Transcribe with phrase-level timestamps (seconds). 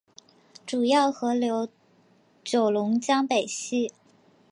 [0.65, 1.69] 主要河流
[2.43, 3.93] 九龙江北溪。